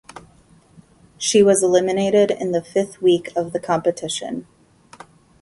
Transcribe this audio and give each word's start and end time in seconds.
She 1.19 1.43
was 1.43 1.61
eliminated 1.61 2.31
in 2.31 2.53
the 2.53 2.63
fifth 2.63 3.03
week 3.03 3.29
of 3.35 3.53
the 3.53 3.59
competition. 3.59 4.47